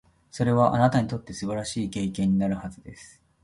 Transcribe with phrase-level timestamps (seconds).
[0.31, 3.21] それは、あなたにとって素晴らしい経験になるはずです。